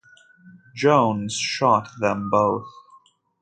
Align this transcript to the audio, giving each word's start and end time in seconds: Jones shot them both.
Jones 0.75 1.35
shot 1.35 1.87
them 1.99 2.31
both. 2.31 2.65